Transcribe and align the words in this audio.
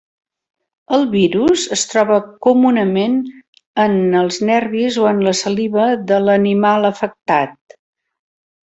El 0.95 1.03
virus 1.11 1.65
es 1.77 1.83
troba 1.91 2.17
comunament 2.47 3.19
en 3.85 3.95
els 4.23 4.41
nervis 4.53 4.99
o 5.05 5.09
en 5.13 5.23
la 5.29 5.37
saliva 5.45 5.89
de 6.13 6.23
l'animal 6.29 6.95
afectat. 6.95 7.81